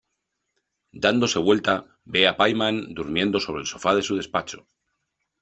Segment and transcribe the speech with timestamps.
[1.03, 1.73] Dándose vuelta,
[2.05, 4.65] ve a Pie Man durmiendo sobre el sofá de su despacho.